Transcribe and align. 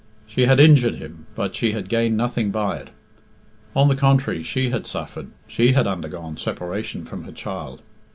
She 0.25 0.47
had 0.47 0.59
injured 0.59 0.95
him, 0.95 1.27
but 1.35 1.53
she 1.53 1.73
had 1.73 1.87
gained 1.87 2.17
nothing 2.17 2.49
by 2.49 2.77
it. 2.77 2.89
On 3.75 3.87
the 3.87 3.95
contrary, 3.95 4.41
she 4.41 4.71
had 4.71 4.87
suffered, 4.87 5.27
she 5.47 5.73
had 5.73 5.85
undergone 5.85 6.37
separation 6.37 7.05
from 7.05 7.25
her 7.25 7.31
child. 7.31 7.83